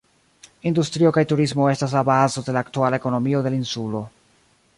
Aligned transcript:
Industrio 0.69 1.11
kaj 1.17 1.23
turismo 1.31 1.67
estas 1.73 1.93
la 1.99 2.03
bazo 2.09 2.45
de 2.49 2.57
la 2.57 2.65
aktuala 2.67 3.01
ekonomio 3.03 3.45
de 3.49 3.53
la 3.55 3.61
insulo. 3.61 4.05